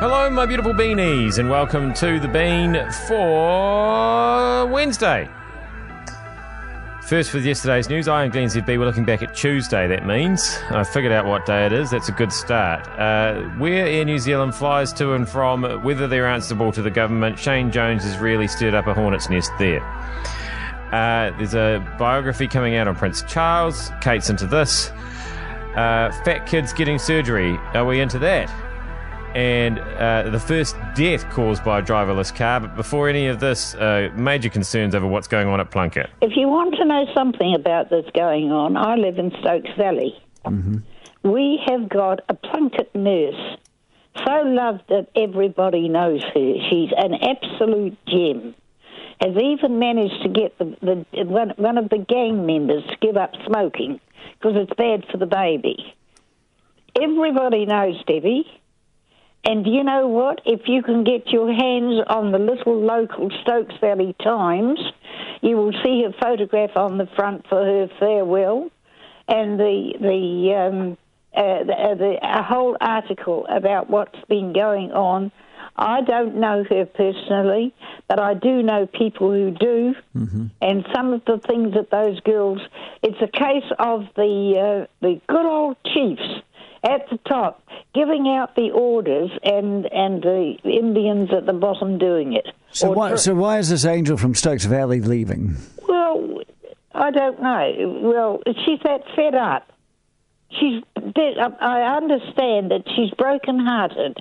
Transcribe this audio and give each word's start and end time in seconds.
Hello, 0.00 0.30
my 0.30 0.46
beautiful 0.46 0.72
beanies, 0.72 1.36
and 1.36 1.50
welcome 1.50 1.92
to 1.92 2.18
the 2.18 2.26
Bean 2.26 2.72
for 3.06 4.64
Wednesday. 4.64 5.28
First, 7.02 7.34
with 7.34 7.44
yesterday's 7.44 7.90
news, 7.90 8.08
I 8.08 8.24
and 8.24 8.32
Glenn 8.32 8.48
ZB 8.48 8.78
we're 8.78 8.86
looking 8.86 9.04
back 9.04 9.22
at 9.22 9.36
Tuesday. 9.36 9.86
That 9.86 10.06
means 10.06 10.58
I 10.70 10.84
figured 10.84 11.12
out 11.12 11.26
what 11.26 11.44
day 11.44 11.66
it 11.66 11.74
is. 11.74 11.90
That's 11.90 12.08
a 12.08 12.12
good 12.12 12.32
start. 12.32 12.88
Uh, 12.98 13.42
where 13.58 13.86
Air 13.86 14.06
New 14.06 14.18
Zealand 14.18 14.54
flies 14.54 14.90
to 14.94 15.12
and 15.12 15.28
from, 15.28 15.64
whether 15.82 16.08
they're 16.08 16.26
answerable 16.26 16.72
to 16.72 16.80
the 16.80 16.90
government, 16.90 17.38
Shane 17.38 17.70
Jones 17.70 18.02
has 18.04 18.16
really 18.16 18.48
stirred 18.48 18.72
up 18.72 18.86
a 18.86 18.94
hornet's 18.94 19.28
nest 19.28 19.50
there. 19.58 19.82
Uh, 20.92 21.30
there's 21.36 21.52
a 21.52 21.86
biography 21.98 22.48
coming 22.48 22.74
out 22.76 22.88
on 22.88 22.96
Prince 22.96 23.20
Charles. 23.24 23.90
Kate's 24.00 24.30
into 24.30 24.46
this. 24.46 24.88
Uh, 25.76 26.10
fat 26.24 26.46
kids 26.46 26.72
getting 26.72 26.98
surgery. 26.98 27.58
Are 27.74 27.84
we 27.84 28.00
into 28.00 28.18
that? 28.20 28.50
And 29.34 29.78
uh, 29.78 30.30
the 30.30 30.40
first 30.40 30.76
death 30.94 31.28
caused 31.30 31.64
by 31.64 31.78
a 31.78 31.82
driverless 31.82 32.34
car. 32.34 32.60
But 32.60 32.76
before 32.76 33.08
any 33.08 33.26
of 33.26 33.40
this, 33.40 33.74
uh, 33.74 34.10
major 34.14 34.48
concerns 34.48 34.94
over 34.94 35.06
what's 35.06 35.28
going 35.28 35.48
on 35.48 35.60
at 35.60 35.70
Plunket. 35.70 36.08
If 36.20 36.36
you 36.36 36.48
want 36.48 36.74
to 36.76 36.84
know 36.84 37.06
something 37.14 37.54
about 37.54 37.90
this 37.90 38.04
going 38.14 38.50
on, 38.50 38.76
I 38.76 38.96
live 38.96 39.18
in 39.18 39.30
Stokes 39.40 39.70
Valley. 39.76 40.14
Mm-hmm. 40.44 40.78
We 41.22 41.60
have 41.66 41.88
got 41.88 42.20
a 42.28 42.34
Plunket 42.34 42.94
nurse, 42.94 43.58
so 44.24 44.42
loved 44.44 44.82
that 44.88 45.08
everybody 45.14 45.88
knows 45.88 46.22
her. 46.22 46.54
She's 46.70 46.90
an 46.96 47.14
absolute 47.14 47.98
gem. 48.06 48.54
Has 49.20 49.36
even 49.36 49.78
managed 49.78 50.22
to 50.22 50.30
get 50.30 50.58
the, 50.58 50.76
the 50.80 51.24
one, 51.24 51.52
one 51.56 51.76
of 51.76 51.90
the 51.90 51.98
gang 51.98 52.46
members 52.46 52.82
to 52.88 52.96
give 53.02 53.18
up 53.18 53.32
smoking 53.46 54.00
because 54.38 54.56
it's 54.56 54.72
bad 54.78 55.04
for 55.10 55.18
the 55.18 55.26
baby. 55.26 55.94
Everybody 57.00 57.66
knows 57.66 58.02
Debbie. 58.06 58.46
And 59.44 59.66
you 59.66 59.82
know 59.82 60.06
what? 60.06 60.40
If 60.44 60.62
you 60.68 60.82
can 60.82 61.02
get 61.02 61.28
your 61.28 61.52
hands 61.52 62.04
on 62.08 62.30
the 62.30 62.38
little 62.38 62.78
local 62.78 63.30
Stokes 63.42 63.74
Valley 63.80 64.14
Times, 64.22 64.78
you 65.40 65.56
will 65.56 65.72
see 65.82 66.04
a 66.04 66.12
photograph 66.22 66.76
on 66.76 66.98
the 66.98 67.06
front 67.16 67.46
for 67.48 67.64
her 67.64 67.88
farewell, 67.98 68.70
and 69.28 69.58
the 69.58 69.94
the 69.98 70.54
um, 70.54 70.98
uh, 71.34 71.64
the, 71.64 71.72
uh, 71.72 71.94
the 71.94 72.18
a 72.22 72.42
whole 72.42 72.76
article 72.80 73.46
about 73.48 73.88
what's 73.88 74.18
been 74.28 74.52
going 74.52 74.92
on. 74.92 75.32
I 75.76 76.02
don't 76.02 76.36
know 76.36 76.62
her 76.68 76.84
personally, 76.84 77.72
but 78.08 78.20
I 78.20 78.34
do 78.34 78.62
know 78.62 78.86
people 78.86 79.30
who 79.30 79.50
do, 79.52 79.94
Mm-hmm. 80.14 80.46
and 80.60 80.86
some 80.94 81.14
of 81.14 81.24
the 81.24 81.38
things 81.38 81.72
that 81.74 81.90
those 81.90 82.20
girls. 82.20 82.60
It's 83.02 83.22
a 83.22 83.26
case 83.28 83.70
of 83.78 84.04
the 84.16 84.84
uh, 84.84 84.86
the 85.00 85.18
good 85.28 85.46
old 85.46 85.76
chiefs 85.86 86.42
at 86.82 87.08
the 87.10 87.18
top 87.28 87.62
giving 87.94 88.26
out 88.28 88.54
the 88.56 88.70
orders 88.70 89.30
and 89.42 89.86
and 89.92 90.22
the 90.22 90.56
Indians 90.64 91.30
at 91.32 91.46
the 91.46 91.52
bottom 91.52 91.98
doing 91.98 92.32
it. 92.34 92.46
So 92.72 92.88
Or 92.88 92.94
why, 92.94 93.10
tr- 93.10 93.16
so 93.16 93.34
why 93.34 93.58
is 93.58 93.68
this 93.68 93.84
angel 93.84 94.16
from 94.16 94.34
Stokes 94.34 94.64
Valley 94.64 95.00
leaving? 95.00 95.56
well, 95.88 96.40
I 96.94 97.10
don't 97.10 97.40
know. 97.42 98.00
Well, 98.02 98.42
she's 98.64 98.80
that 98.84 99.02
fed 99.14 99.34
up. 99.34 99.70
She's. 100.58 100.82
I 100.96 101.96
understand 101.96 102.70
that 102.72 102.82
she's 102.96 103.10
broken-hearted. 103.12 104.18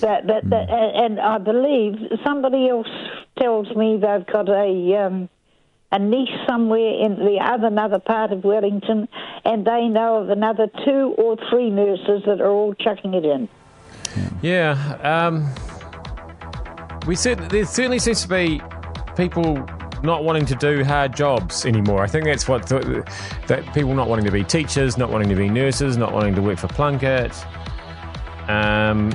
That, 0.00 0.26
that, 0.28 0.48
that, 0.50 0.70
and 0.70 1.18
I 1.20 1.38
believe 1.38 1.94
somebody 2.24 2.68
else 2.68 2.86
tells 3.38 3.68
me 3.74 3.94
they've 4.00 4.26
got 4.26 4.48
a 4.48 5.04
um, 5.04 5.28
a 5.92 5.98
niece 5.98 6.28
somewhere 6.48 7.04
in 7.04 7.16
the 7.16 7.38
other 7.42 7.66
another 7.66 7.98
part 7.98 8.32
of 8.32 8.44
Wellington, 8.44 9.08
and 9.44 9.66
they 9.66 9.88
know 9.88 10.18
of 10.18 10.30
another 10.30 10.68
two 10.84 11.14
or 11.18 11.36
three 11.50 11.70
nurses 11.70 12.22
that 12.26 12.40
are 12.40 12.50
all 12.50 12.74
chucking 12.74 13.14
it 13.14 13.24
in. 13.24 13.48
Yeah, 14.42 14.72
um, 15.02 15.48
we 17.06 17.16
said 17.16 17.38
there 17.50 17.64
certainly 17.64 17.98
seems 17.98 18.22
to 18.22 18.28
be 18.28 18.60
people 19.16 19.64
not 20.02 20.24
wanting 20.24 20.46
to 20.46 20.54
do 20.54 20.84
hard 20.84 21.14
jobs 21.14 21.66
anymore. 21.66 22.02
I 22.02 22.06
think 22.06 22.24
that's 22.24 22.48
what 22.48 22.66
that 22.68 23.70
people 23.74 23.94
not 23.94 24.08
wanting 24.08 24.24
to 24.24 24.32
be 24.32 24.44
teachers, 24.44 24.96
not 24.96 25.10
wanting 25.10 25.28
to 25.28 25.34
be 25.34 25.48
nurses, 25.48 25.96
not 25.96 26.12
wanting 26.12 26.34
to 26.36 26.42
work 26.42 26.58
for 26.58 26.68
Plunket. 26.68 27.34
Um, 28.48 29.12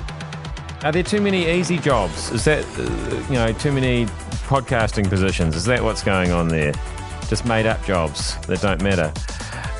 are 0.83 0.91
there 0.91 1.03
too 1.03 1.21
many 1.21 1.49
easy 1.49 1.77
jobs? 1.77 2.31
Is 2.31 2.45
that 2.45 2.63
uh, 2.77 3.31
you 3.31 3.35
know 3.35 3.51
too 3.53 3.71
many 3.71 4.07
podcasting 4.45 5.09
positions? 5.09 5.55
Is 5.55 5.65
that 5.65 5.83
what's 5.83 6.03
going 6.03 6.31
on 6.31 6.47
there? 6.47 6.73
Just 7.27 7.45
made 7.45 7.65
up 7.65 7.83
jobs 7.85 8.37
that 8.47 8.61
don't 8.61 8.81
matter. 8.81 9.11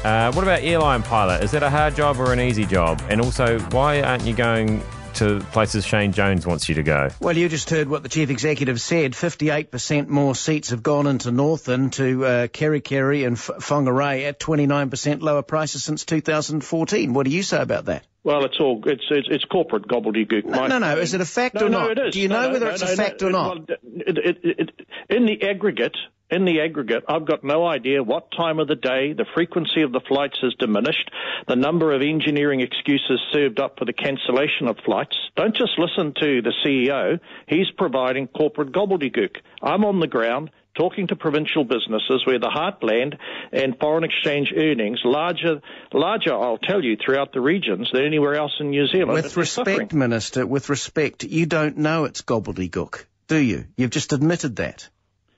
Uh, 0.03 0.31
what 0.33 0.43
about 0.43 0.61
airline 0.61 1.01
pilot? 1.01 1.43
Is 1.43 1.51
that 1.51 1.63
a 1.63 1.69
hard 1.69 1.95
job 1.95 2.19
or 2.19 2.31
an 2.31 2.39
easy 2.39 2.65
job? 2.65 3.01
And 3.09 3.21
also, 3.21 3.59
why 3.71 4.01
aren't 4.01 4.23
you 4.23 4.35
going 4.35 4.83
to 5.15 5.39
places 5.51 5.85
Shane 5.85 6.11
Jones 6.11 6.45
wants 6.45 6.69
you 6.69 6.75
to 6.75 6.83
go? 6.83 7.09
Well, 7.19 7.35
you 7.35 7.49
just 7.49 7.69
heard 7.69 7.87
what 7.87 8.03
the 8.03 8.09
chief 8.09 8.29
executive 8.29 8.79
said. 8.79 9.13
58% 9.13 10.07
more 10.07 10.35
seats 10.35 10.69
have 10.69 10.83
gone 10.83 11.07
into 11.07 11.31
Northland 11.31 11.93
to 11.93 12.25
uh, 12.25 12.47
Kerikeri 12.47 13.25
and 13.25 13.37
F- 13.37 13.51
Whangarei 13.59 14.27
at 14.27 14.39
29% 14.39 15.21
lower 15.21 15.41
prices 15.41 15.83
since 15.83 16.05
2014. 16.05 17.13
What 17.13 17.25
do 17.25 17.31
you 17.31 17.43
say 17.43 17.61
about 17.61 17.85
that? 17.85 18.05
Well, 18.25 18.43
it's 18.43 18.59
all 18.59 18.81
it's 18.87 19.03
it's, 19.11 19.27
it's 19.29 19.45
corporate 19.45 19.87
gobbledygook. 19.87 20.45
No, 20.45 20.65
no, 20.65 20.79
no. 20.79 20.97
Is 20.97 21.13
it 21.13 21.21
a 21.21 21.25
fact 21.25 21.53
No, 21.53 21.67
or 21.67 21.69
no, 21.69 21.79
not? 21.81 21.91
it 21.91 22.07
is. 22.07 22.13
Do 22.15 22.21
you 22.21 22.27
No, 22.27 22.41
know 22.41 22.47
no, 22.47 22.53
whether 22.53 22.65
no, 22.65 22.71
it's 22.71 22.83
no, 22.83 22.91
a 22.91 22.95
fact 22.95 23.21
no, 23.21 23.27
or 23.27 23.31
not? 23.31 23.69
it, 23.69 24.37
it, 24.43 24.69
in 25.11 25.27
the 25.27 25.47
aggregate, 25.47 25.95
in 26.31 26.43
the 26.43 26.61
aggregate, 26.61 27.03
I've 27.07 27.25
got 27.27 27.43
no 27.43 27.67
idea 27.67 28.01
what 28.01 28.31
time 28.35 28.57
of 28.59 28.67
the 28.67 28.75
day 28.75 29.13
the 29.13 29.27
frequency 29.35 29.83
of 29.83 29.91
the 29.91 30.01
flights 30.07 30.39
has 30.41 30.55
diminished, 30.55 31.11
the 31.47 31.55
number 31.55 31.93
of 31.93 32.01
engineering 32.01 32.61
excuses 32.61 33.21
served 33.31 33.59
up 33.59 33.77
for 33.77 33.85
the 33.85 33.93
cancellation 33.93 34.67
of 34.67 34.77
flights. 34.83 35.15
Don't 35.35 35.55
just 35.55 35.77
listen 35.77 36.15
to 36.19 36.41
the 36.41 36.53
CEO. 36.65 37.19
He's 37.47 37.69
providing 37.77 38.27
corporate 38.27 38.71
gobbledygook. 38.71 39.35
I'm 39.61 39.85
on 39.85 39.99
the 39.99 40.07
ground 40.07 40.49
talking 40.75 41.07
to 41.07 41.15
provincial 41.15 41.63
businesses 41.63 42.23
where 42.25 42.39
the 42.39 42.47
heartland 42.49 43.17
and 43.51 43.77
foreign 43.79 44.03
exchange 44.03 44.53
earnings 44.55 44.99
larger, 45.03 45.61
larger, 45.93 46.33
I'll 46.33 46.57
tell 46.57 46.83
you, 46.83 46.97
throughout 47.03 47.33
the 47.33 47.41
regions 47.41 47.89
than 47.93 48.05
anywhere 48.05 48.35
else 48.35 48.53
in 48.59 48.69
New 48.69 48.87
Zealand. 48.87 49.13
With 49.13 49.25
suffering. 49.31 49.41
respect, 49.77 49.93
Minister, 49.93 50.45
with 50.45 50.69
respect, 50.69 51.23
you 51.23 51.45
don't 51.45 51.77
know 51.77 52.05
it's 52.05 52.21
gobbledygook, 52.21 53.05
do 53.27 53.37
you? 53.37 53.65
You've 53.77 53.91
just 53.91 54.13
admitted 54.13 54.57
that. 54.57 54.89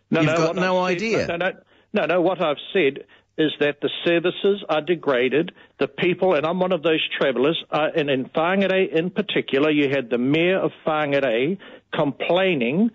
No, 0.09 0.21
You've 0.21 0.31
no, 0.31 0.37
got 0.37 0.55
no 0.55 0.79
I've 0.79 0.99
said- 0.99 1.05
idea. 1.07 1.27
No, 1.27 1.35
no, 1.37 1.51
no, 1.93 2.05
no. 2.05 2.21
What 2.21 2.41
I've 2.41 2.57
said 2.73 3.05
is 3.37 3.51
that 3.59 3.81
the 3.81 3.89
services 4.03 4.63
are 4.67 4.81
degraded. 4.81 5.51
The 5.79 5.87
people, 5.87 6.33
and 6.33 6.43
I'm 6.45 6.59
one 6.59 6.71
of 6.71 6.81
those 6.81 7.07
travellers, 7.19 7.61
uh, 7.69 7.89
and 7.95 8.09
in 8.09 8.25
Whangarei 8.29 8.91
in 8.91 9.11
particular, 9.11 9.69
you 9.69 9.89
had 9.89 10.09
the 10.09 10.17
mayor 10.17 10.57
of 10.57 10.71
Whangarei 10.85 11.57
complaining, 11.93 12.89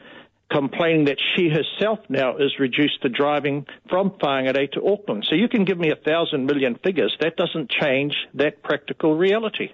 complaining 0.53 1.07
that 1.07 1.19
she 1.35 1.49
herself 1.49 1.99
now 2.09 2.37
is 2.37 2.59
reduced 2.59 3.03
to 3.03 3.09
driving 3.09 3.67
from 3.89 4.11
Whangarei 4.11 4.71
to 4.73 4.87
Auckland. 4.87 5.27
So 5.29 5.35
you 5.35 5.49
can 5.49 5.65
give 5.65 5.79
me 5.79 5.91
a 5.91 5.97
thousand 5.97 6.47
million 6.47 6.77
figures. 6.77 7.17
That 7.21 7.37
doesn't 7.37 7.71
change 7.71 8.15
that 8.35 8.63
practical 8.63 9.17
reality. 9.17 9.71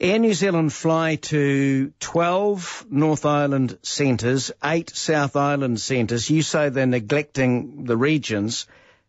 Air 0.00 0.18
New 0.20 0.34
Zealand 0.34 0.72
fly 0.72 1.16
to 1.16 1.92
12 1.98 2.86
North 2.88 3.26
Island 3.26 3.78
centres, 3.82 4.52
8 4.62 4.90
South 4.90 5.34
Island 5.34 5.80
centres. 5.80 6.30
You 6.30 6.42
say 6.42 6.68
they're 6.68 6.86
neglecting 6.86 7.84
the 7.84 7.96
regions. 7.96 8.66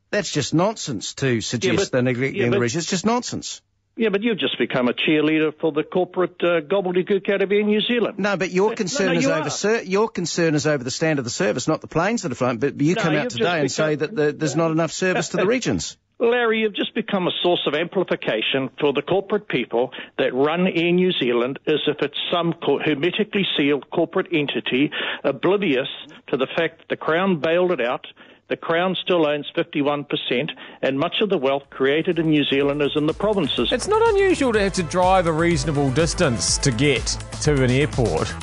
That's 0.10 0.32
just 0.32 0.54
nonsense 0.54 1.14
to 1.16 1.42
suggest 1.42 1.78
but- 1.78 1.92
they're 1.92 2.02
neglecting 2.02 2.42
yeah, 2.42 2.50
the 2.50 2.60
regions. 2.60 2.84
It's 2.84 2.92
just 2.92 3.06
nonsense. 3.06 3.62
Yeah, 4.00 4.08
but 4.08 4.24
you've 4.24 4.40
just 4.40 4.58
become 4.58 4.88
a 4.88 4.94
cheerleader 4.94 5.52
for 5.60 5.74
the 5.74 5.84
corporate 5.84 6.42
uh, 6.42 6.62
gobbledygook 6.62 7.30
out 7.30 7.42
of 7.42 7.52
Air 7.52 7.64
New 7.64 7.82
Zealand. 7.82 8.18
No, 8.18 8.38
but 8.38 8.50
your 8.50 8.74
concern 8.74 9.08
no, 9.08 9.20
is 9.20 9.26
you 9.26 9.32
over 9.34 9.50
ser- 9.50 9.82
your 9.82 10.08
concern 10.08 10.56
is 10.56 10.66
over 10.66 10.82
the 10.82 10.90
stand 10.90 11.20
of 11.20 11.26
the 11.26 11.30
service, 11.30 11.68
not 11.68 11.82
the 11.82 11.88
planes 11.88 12.22
that 12.22 12.32
are 12.32 12.36
flying. 12.36 12.60
But 12.60 12.80
you 12.80 12.96
No, 12.96 13.02
come 13.02 13.16
out 13.16 13.30
today 13.30 13.44
just 13.44 13.60
and 13.60 13.72
say 13.72 13.96
that 13.96 14.16
the, 14.16 14.32
there's 14.32 14.56
not 14.56 14.72
enough 14.72 14.94
service 14.94 15.28
to 15.30 15.38
the 15.38 15.46
regions. 15.56 15.98
Larry, 16.18 16.60
you've 16.62 16.76
just 16.76 16.96
become 16.96 17.28
a 17.28 17.32
source 17.44 17.60
of 17.68 17.74
amplification 17.74 18.70
for 18.80 18.94
the 18.94 19.02
corporate 19.02 19.50
people 19.50 19.92
that 20.18 20.34
run 20.34 20.66
Air 20.66 20.94
New 20.94 21.12
Zealand 21.12 21.60
as 21.68 21.82
if 21.86 21.98
it's 22.00 22.20
some 22.32 22.54
hermetically 22.62 23.46
sealed 23.58 23.90
corporate 23.90 24.28
entity, 24.32 24.92
oblivious 25.26 25.90
to 26.28 26.38
the 26.38 26.48
fact 26.58 26.78
that 26.78 26.88
the 26.90 26.96
Crown 26.96 27.42
bailed 27.42 27.74
it 27.74 27.82
out. 27.82 28.08
The 28.50 28.58
Crown 28.58 28.96
still 28.96 29.28
owns 29.28 29.52
51%, 29.56 30.50
and 30.82 30.98
much 30.98 31.22
of 31.22 31.30
the 31.30 31.38
wealth 31.38 31.70
created 31.70 32.18
in 32.18 32.32
New 32.32 32.44
Zealand 32.44 32.82
is 32.82 32.96
in 32.96 33.06
the 33.06 33.14
provinces. 33.14 33.72
It's 33.72 33.88
not 33.88 34.02
unusual 34.10 34.52
to 34.54 34.60
have 34.60 34.74
to 34.74 34.84
drive 34.84 35.28
a 35.28 35.32
reasonable 35.32 35.92
distance 35.92 36.58
to 36.58 36.72
get 36.72 37.06
to 37.44 37.64
an 37.64 37.70
airport 37.70 38.34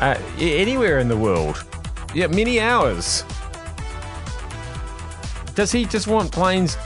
uh, 0.00 0.16
anywhere 0.38 1.00
in 1.00 1.08
the 1.08 1.16
world. 1.16 1.64
Yeah, 2.14 2.28
many 2.28 2.60
hours. 2.60 3.24
Does 5.56 5.72
he 5.72 5.84
just 5.84 6.06
want 6.06 6.30
planes 6.30 6.76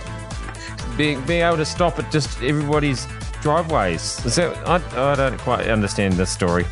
being, 0.97 1.21
being 1.27 1.43
able 1.43 1.59
to 1.59 1.67
stop 1.67 1.99
at 1.99 2.11
just 2.11 2.43
everybody's 2.43 3.07
driveways? 3.43 4.25
Is 4.25 4.37
that, 4.37 4.57
I, 4.67 5.13
I 5.13 5.15
don't 5.17 5.39
quite 5.41 5.69
understand 5.69 6.15
this 6.15 6.31
story, 6.31 6.65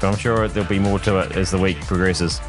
but 0.00 0.04
I'm 0.04 0.16
sure 0.16 0.48
there'll 0.48 0.66
be 0.66 0.78
more 0.78 0.98
to 1.00 1.18
it 1.18 1.36
as 1.36 1.50
the 1.50 1.58
week 1.58 1.78
progresses. 1.82 2.40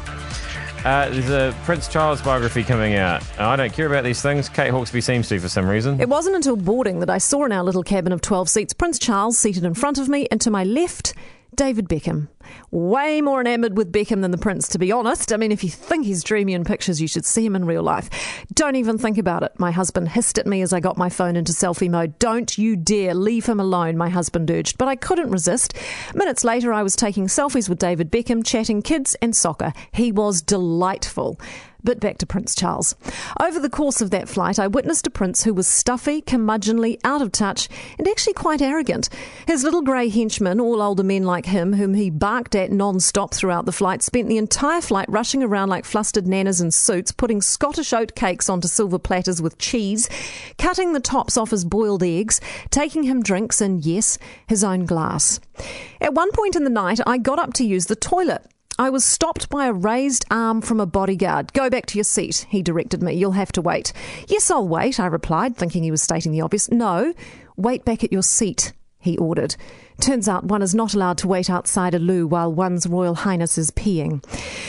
Uh, 0.88 1.10
there's 1.10 1.28
a 1.28 1.54
Prince 1.64 1.86
Charles 1.86 2.22
biography 2.22 2.64
coming 2.64 2.94
out. 2.94 3.22
I 3.38 3.56
don't 3.56 3.70
care 3.70 3.84
about 3.84 4.04
these 4.04 4.22
things. 4.22 4.48
Kate 4.48 4.72
Hawkesby 4.72 5.02
seems 5.02 5.28
to 5.28 5.38
for 5.38 5.50
some 5.50 5.68
reason. 5.68 6.00
It 6.00 6.08
wasn't 6.08 6.36
until 6.36 6.56
boarding 6.56 7.00
that 7.00 7.10
I 7.10 7.18
saw 7.18 7.44
in 7.44 7.52
our 7.52 7.62
little 7.62 7.82
cabin 7.82 8.10
of 8.10 8.22
12 8.22 8.48
seats 8.48 8.72
Prince 8.72 8.98
Charles 8.98 9.36
seated 9.36 9.64
in 9.64 9.74
front 9.74 9.98
of 9.98 10.08
me, 10.08 10.26
and 10.30 10.40
to 10.40 10.50
my 10.50 10.64
left, 10.64 11.12
David 11.58 11.88
Beckham. 11.88 12.28
Way 12.70 13.20
more 13.20 13.40
enamoured 13.40 13.76
with 13.76 13.92
Beckham 13.92 14.22
than 14.22 14.30
the 14.30 14.38
Prince, 14.38 14.68
to 14.68 14.78
be 14.78 14.92
honest. 14.92 15.32
I 15.32 15.36
mean, 15.36 15.50
if 15.50 15.64
you 15.64 15.70
think 15.70 16.06
he's 16.06 16.22
dreamy 16.22 16.54
in 16.54 16.62
pictures, 16.62 17.00
you 17.00 17.08
should 17.08 17.24
see 17.24 17.44
him 17.44 17.56
in 17.56 17.64
real 17.64 17.82
life. 17.82 18.08
Don't 18.54 18.76
even 18.76 18.96
think 18.96 19.18
about 19.18 19.42
it. 19.42 19.58
My 19.58 19.72
husband 19.72 20.10
hissed 20.10 20.38
at 20.38 20.46
me 20.46 20.62
as 20.62 20.72
I 20.72 20.78
got 20.78 20.96
my 20.96 21.08
phone 21.08 21.34
into 21.34 21.52
selfie 21.52 21.90
mode. 21.90 22.16
Don't 22.20 22.56
you 22.56 22.76
dare 22.76 23.12
leave 23.12 23.46
him 23.46 23.58
alone, 23.58 23.96
my 23.96 24.08
husband 24.08 24.48
urged. 24.52 24.78
But 24.78 24.86
I 24.86 24.94
couldn't 24.94 25.32
resist. 25.32 25.74
Minutes 26.14 26.44
later, 26.44 26.72
I 26.72 26.84
was 26.84 26.94
taking 26.94 27.26
selfies 27.26 27.68
with 27.68 27.80
David 27.80 28.12
Beckham, 28.12 28.46
chatting 28.46 28.80
kids 28.80 29.16
and 29.20 29.34
soccer. 29.34 29.72
He 29.90 30.12
was 30.12 30.40
delightful. 30.40 31.40
But 31.84 32.00
back 32.00 32.18
to 32.18 32.26
Prince 32.26 32.56
Charles. 32.56 32.96
Over 33.40 33.60
the 33.60 33.70
course 33.70 34.00
of 34.00 34.10
that 34.10 34.28
flight, 34.28 34.58
I 34.58 34.66
witnessed 34.66 35.06
a 35.06 35.10
prince 35.10 35.44
who 35.44 35.54
was 35.54 35.68
stuffy, 35.68 36.20
curmudgeonly, 36.20 36.98
out 37.04 37.22
of 37.22 37.30
touch, 37.30 37.68
and 37.98 38.08
actually 38.08 38.32
quite 38.32 38.60
arrogant. 38.60 39.08
His 39.46 39.62
little 39.62 39.82
grey 39.82 40.08
henchmen, 40.08 40.60
all 40.60 40.82
older 40.82 41.04
men 41.04 41.22
like 41.22 41.46
him, 41.46 41.74
whom 41.74 41.94
he 41.94 42.10
barked 42.10 42.56
at 42.56 42.72
non 42.72 42.98
stop 42.98 43.32
throughout 43.32 43.64
the 43.64 43.72
flight, 43.72 44.02
spent 44.02 44.28
the 44.28 44.38
entire 44.38 44.80
flight 44.80 45.08
rushing 45.08 45.42
around 45.42 45.68
like 45.68 45.84
flustered 45.84 46.26
nanas 46.26 46.60
in 46.60 46.72
suits, 46.72 47.12
putting 47.12 47.40
Scottish 47.40 47.92
oat 47.92 48.16
cakes 48.16 48.48
onto 48.48 48.66
silver 48.66 48.98
platters 48.98 49.40
with 49.40 49.58
cheese, 49.58 50.08
cutting 50.58 50.94
the 50.94 51.00
tops 51.00 51.36
off 51.36 51.50
his 51.50 51.64
boiled 51.64 52.02
eggs, 52.02 52.40
taking 52.70 53.04
him 53.04 53.22
drinks, 53.22 53.60
and 53.60 53.84
yes, 53.86 54.18
his 54.48 54.64
own 54.64 54.84
glass. 54.84 55.38
At 56.00 56.14
one 56.14 56.32
point 56.32 56.56
in 56.56 56.64
the 56.64 56.70
night, 56.70 57.00
I 57.06 57.18
got 57.18 57.38
up 57.38 57.52
to 57.54 57.64
use 57.64 57.86
the 57.86 57.96
toilet. 57.96 58.44
I 58.80 58.90
was 58.90 59.04
stopped 59.04 59.48
by 59.48 59.66
a 59.66 59.72
raised 59.72 60.24
arm 60.30 60.60
from 60.60 60.78
a 60.78 60.86
bodyguard. 60.86 61.52
Go 61.52 61.68
back 61.68 61.86
to 61.86 61.98
your 61.98 62.04
seat, 62.04 62.46
he 62.48 62.62
directed 62.62 63.02
me. 63.02 63.14
You'll 63.14 63.32
have 63.32 63.50
to 63.52 63.60
wait. 63.60 63.92
Yes, 64.28 64.52
I'll 64.52 64.68
wait, 64.68 65.00
I 65.00 65.06
replied, 65.06 65.56
thinking 65.56 65.82
he 65.82 65.90
was 65.90 66.00
stating 66.00 66.30
the 66.30 66.42
obvious. 66.42 66.70
No, 66.70 67.12
wait 67.56 67.84
back 67.84 68.04
at 68.04 68.12
your 68.12 68.22
seat, 68.22 68.72
he 69.00 69.18
ordered. 69.18 69.56
Turns 70.00 70.28
out 70.28 70.44
one 70.44 70.62
is 70.62 70.76
not 70.76 70.94
allowed 70.94 71.18
to 71.18 71.26
wait 71.26 71.50
outside 71.50 71.92
a 71.92 71.98
loo 71.98 72.24
while 72.28 72.52
one's 72.52 72.86
Royal 72.86 73.16
Highness 73.16 73.58
is 73.58 73.72
peeing. 73.72 74.24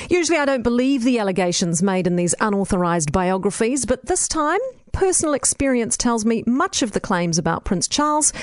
Usually 0.10 0.40
I 0.40 0.46
don't 0.46 0.64
believe 0.64 1.04
the 1.04 1.20
allegations 1.20 1.84
made 1.84 2.08
in 2.08 2.16
these 2.16 2.34
unauthorised 2.40 3.12
biographies, 3.12 3.86
but 3.86 4.08
this 4.08 4.28
time, 4.28 4.60
personal 4.92 5.36
experience 5.36 5.96
tells 5.96 6.26
me 6.26 6.44
much 6.48 6.82
of 6.82 6.94
the 6.94 7.00
claims 7.00 7.38
about 7.38 7.64
Prince 7.64 7.88
Charles 7.88 8.34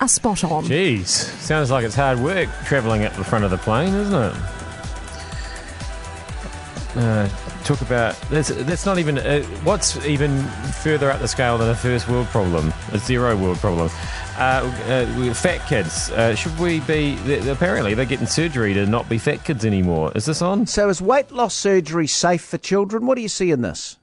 are 0.00 0.06
spot 0.06 0.44
on. 0.44 0.62
Jeez, 0.66 1.06
sounds 1.06 1.72
like 1.72 1.84
it's 1.84 1.96
hard 1.96 2.20
work 2.20 2.48
travelling 2.64 3.04
up 3.04 3.14
the 3.14 3.24
front 3.24 3.44
of 3.44 3.50
the 3.50 3.58
plane, 3.58 3.92
isn't 3.92 4.14
it? 4.14 4.55
Uh, 6.96 7.28
talk 7.64 7.82
about 7.82 8.18
that's 8.30 8.48
that's 8.48 8.86
not 8.86 8.98
even 8.98 9.18
uh, 9.18 9.42
what's 9.64 10.02
even 10.06 10.42
further 10.82 11.10
up 11.10 11.20
the 11.20 11.28
scale 11.28 11.58
than 11.58 11.68
a 11.68 11.74
first 11.74 12.08
world 12.08 12.26
problem, 12.28 12.72
a 12.92 12.98
zero 12.98 13.36
world 13.36 13.58
problem. 13.58 13.90
Uh, 14.38 14.70
uh, 14.88 15.34
fat 15.34 15.66
kids. 15.68 16.10
Uh, 16.10 16.34
should 16.34 16.58
we 16.58 16.80
be? 16.80 17.16
Apparently, 17.50 17.92
they're 17.92 18.06
getting 18.06 18.26
surgery 18.26 18.72
to 18.72 18.86
not 18.86 19.08
be 19.10 19.18
fat 19.18 19.44
kids 19.44 19.64
anymore. 19.64 20.10
Is 20.14 20.24
this 20.24 20.40
on? 20.40 20.66
So, 20.66 20.88
is 20.88 21.02
weight 21.02 21.30
loss 21.32 21.54
surgery 21.54 22.06
safe 22.06 22.42
for 22.42 22.56
children? 22.56 23.06
What 23.06 23.16
do 23.16 23.22
you 23.22 23.28
see 23.28 23.50
in 23.50 23.60
this? 23.60 23.98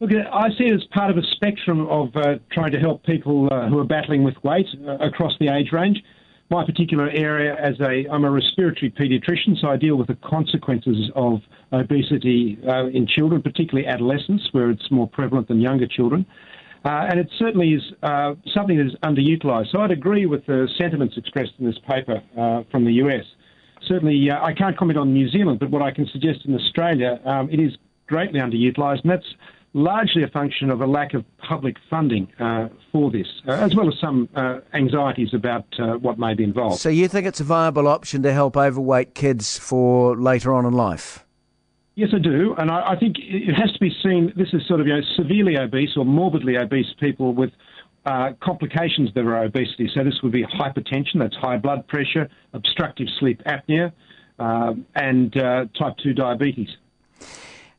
Look, 0.00 0.10
I 0.12 0.50
see 0.56 0.64
it 0.64 0.74
as 0.74 0.84
part 0.84 1.10
of 1.10 1.18
a 1.18 1.22
spectrum 1.22 1.86
of 1.88 2.14
uh, 2.16 2.34
trying 2.50 2.72
to 2.72 2.78
help 2.78 3.02
people 3.04 3.48
uh, 3.50 3.68
who 3.68 3.78
are 3.78 3.84
battling 3.84 4.24
with 4.24 4.42
weight 4.44 4.66
uh, 4.86 4.92
across 4.98 5.32
the 5.38 5.48
age 5.48 5.72
range 5.72 6.02
my 6.48 6.64
particular 6.64 7.08
area 7.10 7.56
as 7.56 7.74
a 7.80 8.06
I'm 8.10 8.24
a 8.24 8.30
respiratory 8.30 8.90
paediatrician, 8.90 9.60
so 9.60 9.68
I 9.68 9.76
deal 9.76 9.96
with 9.96 10.06
the 10.06 10.14
consequences 10.16 11.10
of 11.16 11.40
obesity 11.72 12.58
uh, 12.66 12.86
in 12.86 13.06
children, 13.06 13.42
particularly 13.42 13.88
adolescents, 13.88 14.48
where 14.52 14.70
it's 14.70 14.90
more 14.90 15.08
prevalent 15.08 15.48
than 15.48 15.60
younger 15.60 15.86
children. 15.86 16.24
Uh, 16.84 17.06
and 17.10 17.18
it 17.18 17.28
certainly 17.36 17.70
is 17.70 17.82
uh, 18.04 18.34
something 18.54 18.76
that 18.76 18.86
is 18.86 18.94
underutilised. 19.02 19.72
So 19.72 19.80
I'd 19.80 19.90
agree 19.90 20.26
with 20.26 20.46
the 20.46 20.68
sentiments 20.78 21.16
expressed 21.16 21.52
in 21.58 21.66
this 21.66 21.78
paper 21.88 22.22
uh, 22.38 22.62
from 22.70 22.84
the 22.84 22.92
US. 23.04 23.24
Certainly, 23.88 24.30
uh, 24.30 24.40
I 24.40 24.52
can't 24.52 24.76
comment 24.76 24.96
on 24.96 25.12
New 25.12 25.28
Zealand, 25.28 25.58
but 25.58 25.70
what 25.70 25.82
I 25.82 25.90
can 25.90 26.06
suggest 26.12 26.44
in 26.44 26.54
Australia, 26.54 27.20
um, 27.24 27.50
it 27.50 27.58
is 27.58 27.72
greatly 28.06 28.38
underutilised, 28.38 29.02
and 29.02 29.10
that's 29.10 29.26
largely 29.76 30.22
a 30.22 30.28
function 30.28 30.70
of 30.70 30.80
a 30.80 30.86
lack 30.86 31.12
of 31.12 31.22
public 31.36 31.76
funding 31.90 32.26
uh, 32.40 32.68
for 32.90 33.10
this, 33.10 33.26
uh, 33.46 33.52
as 33.52 33.76
well 33.76 33.86
as 33.86 33.94
some 34.00 34.26
uh, 34.34 34.60
anxieties 34.72 35.34
about 35.34 35.66
uh, 35.78 35.98
what 35.98 36.18
may 36.18 36.32
be 36.32 36.42
involved. 36.42 36.80
So, 36.80 36.88
you 36.88 37.08
think 37.08 37.26
it's 37.26 37.40
a 37.40 37.44
viable 37.44 37.86
option 37.86 38.22
to 38.22 38.32
help 38.32 38.56
overweight 38.56 39.14
kids 39.14 39.58
for 39.58 40.16
later 40.16 40.54
on 40.54 40.64
in 40.64 40.72
life? 40.72 41.24
Yes, 41.94 42.08
I 42.14 42.18
do, 42.18 42.54
and 42.58 42.70
I, 42.70 42.92
I 42.92 42.96
think 42.98 43.16
it 43.18 43.54
has 43.54 43.70
to 43.72 43.78
be 43.78 43.90
seen. 44.02 44.32
This 44.34 44.48
is 44.52 44.66
sort 44.66 44.80
of 44.80 44.86
you 44.86 44.94
know 44.94 45.02
severely 45.14 45.56
obese 45.58 45.90
or 45.96 46.04
morbidly 46.04 46.56
obese 46.56 46.92
people 46.98 47.34
with 47.34 47.50
uh, 48.06 48.32
complications 48.42 49.10
that 49.14 49.26
are 49.26 49.44
obesity. 49.44 49.90
So 49.94 50.04
this 50.04 50.14
would 50.22 50.32
be 50.32 50.44
hypertension, 50.44 51.18
that's 51.18 51.36
high 51.36 51.58
blood 51.58 51.86
pressure, 51.86 52.28
obstructive 52.54 53.08
sleep 53.18 53.42
apnea, 53.44 53.92
uh, 54.38 54.74
and 54.94 55.32
type 55.32 55.96
two 56.02 56.14
diabetes 56.14 56.68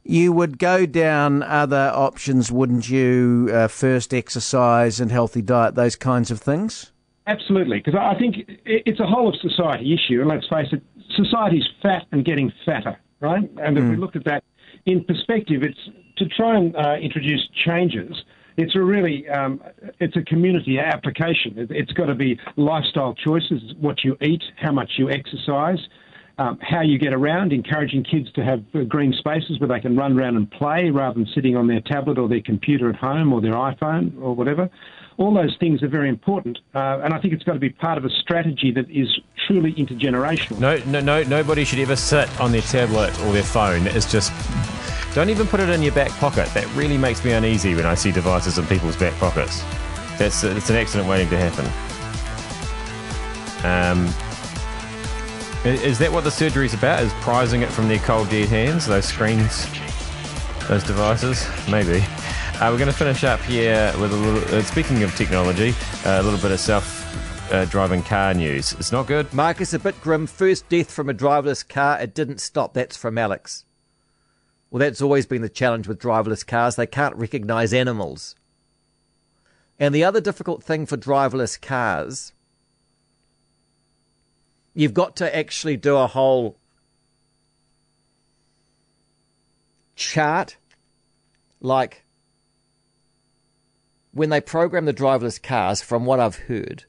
you 0.10 0.32
would 0.32 0.58
go 0.58 0.86
down 0.86 1.44
other 1.44 1.92
options, 1.94 2.52
wouldn't 2.52 2.90
you? 2.90 3.50
Uh, 3.52 3.68
first 3.68 4.14
exercise 4.14 5.00
and 5.00 5.12
healthy 5.12 5.42
diet, 5.42 5.76
those 5.76 5.96
kinds 5.96 6.32
of 6.32 6.40
things? 6.40 6.92
Absolutely, 7.28 7.80
because 7.80 8.00
I 8.00 8.18
think 8.18 8.38
it's 8.66 9.00
a 9.00 9.06
whole 9.06 9.28
of 9.28 9.36
society 9.42 9.94
issue. 9.94 10.22
And 10.22 10.30
let's 10.30 10.48
face 10.48 10.68
it, 10.72 10.82
society's 11.16 11.68
fat 11.82 12.06
and 12.12 12.24
getting 12.24 12.52
fatter, 12.66 12.98
right? 13.20 13.44
And 13.62 13.76
mm. 13.76 13.80
if 13.80 13.84
we 13.90 13.96
hmm. 13.96 14.02
look 14.02 14.16
at 14.16 14.24
that 14.26 14.44
in 14.86 15.04
perspective, 15.04 15.62
it's 15.64 15.80
to 16.18 16.26
try 16.26 16.58
and 16.58 16.76
uh, 16.76 16.96
introduce 17.02 17.48
changes. 17.66 18.16
It's 18.56 18.76
a 18.76 18.82
really, 18.82 19.28
um, 19.30 19.62
it's 20.00 20.16
a 20.16 20.22
community 20.24 20.80
application. 20.80 21.68
It's 21.70 21.92
got 21.92 22.08
to 22.08 22.16
be 22.16 22.40
lifestyle 22.56 23.14
choices, 23.14 23.62
what 23.80 24.04
you 24.04 24.18
eat, 24.22 24.42
how 24.56 24.72
much 24.72 24.94
you 24.98 25.12
exercise, 25.12 25.80
um, 26.38 26.60
how 26.62 26.82
you 26.82 27.00
get 27.00 27.14
around, 27.14 27.52
encouraging 27.52 28.04
kids 28.04 28.32
to 28.34 28.44
have 28.44 28.64
uh, 28.76 28.84
green 28.84 29.14
spaces 29.14 29.60
where 29.60 29.68
they 29.68 29.80
can 29.80 29.96
run 29.96 30.18
around 30.18 30.36
and 30.36 30.50
play 30.52 30.90
rather 30.90 31.16
than 31.16 31.28
sitting 31.34 31.56
on 31.56 31.68
their 31.68 31.82
tablet 31.82 32.18
or 32.18 32.28
their 32.28 32.42
computer 32.42 32.90
at 32.90 32.96
home 32.96 33.34
or 33.34 33.42
their 33.42 33.54
iPhone 33.54 34.20
or 34.22 34.36
whatever. 34.36 34.70
All 35.18 35.34
those 35.34 35.58
things 35.60 35.82
are 35.82 35.88
very 35.88 36.10
important, 36.10 36.60
uh, 36.76 37.00
and 37.04 37.12
I 37.12 37.20
think 37.20 37.34
it's 37.34 37.44
got 37.44 37.54
to 37.54 37.60
be 37.60 37.72
part 37.72 37.98
of 37.98 38.06
a 38.06 38.10
strategy 38.10 38.72
that 38.74 38.88
is 38.92 39.20
truly 39.48 39.74
intergenerational. 39.74 40.60
No, 40.60 40.78
no, 40.86 41.00
no, 41.00 41.24
nobody 41.24 41.66
should 41.66 41.80
ever 41.80 41.96
sit 41.96 42.30
on 42.40 42.52
their 42.52 42.62
tablet 42.62 43.20
or 43.22 43.34
their 43.34 43.42
phone. 43.42 43.88
It's 43.88 44.12
just 44.12 44.32
don't 45.16 45.32
even 45.32 45.48
put 45.48 45.60
it 45.60 45.70
in 45.70 45.82
your 45.82 45.94
back 45.94 46.12
pocket. 46.12 46.48
That 46.54 46.72
really 46.76 47.00
makes 47.00 47.26
me 47.26 47.32
uneasy 47.32 47.74
when 47.74 47.88
I 47.88 47.96
see 47.96 48.12
devices 48.12 48.60
in 48.60 48.68
people's 48.68 48.96
back 48.96 49.14
pockets. 49.16 49.64
That's 50.20 50.44
it's 50.44 50.70
an 50.70 50.76
accident 50.76 51.10
waiting 51.10 51.30
to 51.30 51.38
happen. 51.40 51.66
Um, 53.66 54.27
is 55.68 56.00
that 56.00 56.12
what 56.12 56.24
the 56.24 56.32
surgery 56.32 56.66
is 56.66 56.74
about? 56.74 57.02
Is 57.02 57.12
prizing 57.16 57.62
it 57.62 57.70
from 57.70 57.88
their 57.88 58.00
cold 58.00 58.30
dead 58.30 58.48
hands? 58.48 58.86
Those 58.86 59.06
screens, 59.06 59.66
those 60.68 60.84
devices? 60.84 61.48
Maybe. 61.70 62.04
Uh, 62.60 62.70
we're 62.72 62.78
going 62.78 62.92
to 62.92 62.94
finish 62.94 63.24
up 63.24 63.40
here 63.42 63.94
with 64.00 64.14
a 64.14 64.16
little. 64.16 64.56
Uh, 64.56 64.62
speaking 64.62 65.04
of 65.04 65.16
technology, 65.16 65.74
uh, 66.06 66.22
a 66.22 66.24
little 66.24 66.40
bit 66.40 66.52
of 66.52 66.60
self-driving 66.60 68.04
car 68.04 68.34
news. 68.34 68.74
It's 68.74 68.92
not 68.92 69.08
good. 69.08 69.32
Marcus, 69.34 69.74
a 69.74 69.80
bit 69.80 70.00
grim. 70.02 70.28
First 70.28 70.70
death 70.70 70.92
from 70.92 71.10
a 71.10 71.14
driverless 71.14 71.68
car. 71.68 72.00
It 72.00 72.14
didn't 72.14 72.40
stop. 72.40 72.74
That's 72.74 72.98
from 72.98 73.18
Alex. 73.18 73.66
Well, 74.70 74.80
that's 74.80 75.02
always 75.02 75.26
been 75.26 75.42
the 75.42 75.50
challenge 75.50 75.88
with 75.88 76.00
driverless 76.00 76.46
cars. 76.46 76.76
They 76.76 76.88
can't 76.88 77.16
recognise 77.16 77.74
animals. 77.74 78.36
And 79.80 79.94
the 79.94 80.04
other 80.04 80.22
difficult 80.22 80.64
thing 80.64 80.86
for 80.86 80.98
driverless 80.98 81.62
cars 81.62 82.34
You've 84.78 84.94
got 84.94 85.16
to 85.16 85.36
actually 85.36 85.76
do 85.76 85.98
a 85.98 86.06
whole 86.06 86.56
chart 89.96 90.58
like 91.60 92.06
when 94.12 94.30
they 94.30 94.40
program 94.40 94.86
the 94.86 94.94
driverless 94.94 95.42
cars, 95.42 95.82
from 95.82 96.06
what 96.06 96.20
I've 96.20 96.36
heard, 96.36 96.84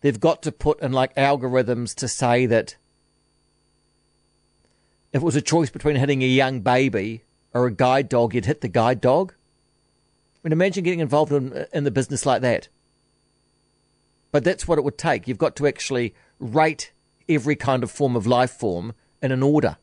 they've 0.00 0.18
got 0.18 0.42
to 0.42 0.50
put 0.50 0.80
in 0.80 0.90
like 0.90 1.14
algorithms 1.14 1.94
to 1.94 2.08
say 2.08 2.46
that 2.46 2.74
if 5.12 5.22
it 5.22 5.24
was 5.24 5.36
a 5.36 5.40
choice 5.40 5.70
between 5.70 5.94
hitting 5.94 6.24
a 6.24 6.26
young 6.26 6.62
baby 6.62 7.22
or 7.54 7.64
a 7.64 7.72
guide 7.72 8.08
dog, 8.08 8.34
you'd 8.34 8.46
hit 8.46 8.60
the 8.60 8.66
guide 8.66 9.00
dog. 9.00 9.34
I 9.34 10.48
mean, 10.48 10.52
imagine 10.52 10.82
getting 10.82 10.98
involved 10.98 11.30
in, 11.30 11.64
in 11.72 11.84
the 11.84 11.92
business 11.92 12.26
like 12.26 12.42
that. 12.42 12.66
But 14.36 14.44
that's 14.44 14.68
what 14.68 14.76
it 14.76 14.84
would 14.84 14.98
take. 14.98 15.26
You've 15.26 15.38
got 15.38 15.56
to 15.56 15.66
actually 15.66 16.14
rate 16.38 16.92
every 17.26 17.56
kind 17.56 17.82
of 17.82 17.90
form 17.90 18.14
of 18.14 18.26
life 18.26 18.50
form 18.50 18.92
in 19.22 19.32
an 19.32 19.42
order. 19.42 19.78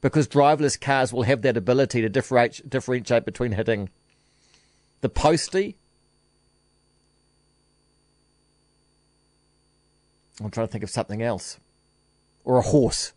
Because 0.00 0.26
driverless 0.26 0.80
cars 0.80 1.12
will 1.12 1.22
have 1.22 1.42
that 1.42 1.56
ability 1.56 2.00
to 2.00 2.08
differentiate, 2.08 3.24
between 3.24 3.52
hitting 3.52 3.88
the 5.00 5.08
postie. 5.08 5.76
I'm 10.42 10.50
trying 10.50 10.66
to 10.66 10.72
think 10.72 10.82
of 10.82 10.90
something 10.90 11.22
else. 11.22 11.60
Or 12.44 12.58
a 12.58 12.62
horse. 12.62 13.12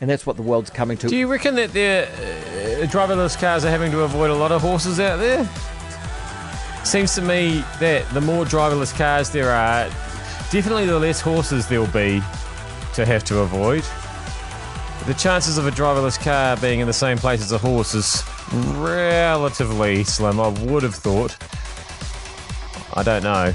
And 0.00 0.08
that's 0.08 0.24
what 0.24 0.36
the 0.36 0.42
world's 0.42 0.70
coming 0.70 0.96
to. 0.98 1.08
Do 1.08 1.16
you 1.16 1.26
reckon 1.26 1.56
that 1.56 1.72
the 1.72 2.06
uh, 2.06 2.86
driverless 2.86 3.36
cars 3.36 3.64
are 3.64 3.70
having 3.70 3.90
to 3.90 4.02
avoid 4.02 4.30
a 4.30 4.36
lot 4.36 4.52
of 4.52 4.62
horses 4.62 5.00
out 5.00 5.18
there? 5.18 5.50
Seems 6.84 7.14
to 7.16 7.22
me 7.22 7.64
that 7.80 8.08
the 8.14 8.20
more 8.20 8.44
driverless 8.44 8.96
cars 8.96 9.30
there 9.30 9.50
are, 9.50 9.88
definitely 10.50 10.86
the 10.86 10.98
less 10.98 11.20
horses 11.20 11.68
there'll 11.68 11.86
be 11.88 12.22
to 12.94 13.04
have 13.04 13.24
to 13.24 13.40
avoid. 13.40 13.84
The 15.06 15.14
chances 15.14 15.58
of 15.58 15.66
a 15.66 15.70
driverless 15.70 16.18
car 16.18 16.56
being 16.56 16.80
in 16.80 16.86
the 16.86 16.92
same 16.92 17.18
place 17.18 17.40
as 17.40 17.52
a 17.52 17.58
horse 17.58 17.94
is 17.94 18.22
relatively 18.76 20.04
slim, 20.04 20.40
I 20.40 20.48
would 20.48 20.82
have 20.82 20.94
thought. 20.94 21.36
I 22.94 23.02
don't 23.02 23.22
know. 23.22 23.54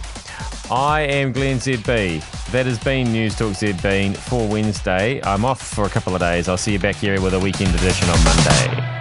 I 0.72 1.02
am 1.02 1.32
Glenn 1.32 1.58
ZB. 1.58 2.24
That 2.52 2.66
has 2.66 2.80
been 2.80 3.12
News 3.12 3.36
Talk 3.36 3.54
ZB 3.54 4.16
for 4.16 4.48
Wednesday. 4.48 5.22
I'm 5.24 5.44
off 5.44 5.62
for 5.62 5.86
a 5.86 5.90
couple 5.90 6.16
of 6.16 6.22
days. 6.22 6.48
I'll 6.48 6.58
see 6.58 6.74
you 6.74 6.80
back 6.80 6.96
here 6.96 7.20
with 7.20 7.34
a 7.34 7.40
weekend 7.40 7.76
edition 7.76 8.10
on 8.10 8.24
Monday. 8.24 8.93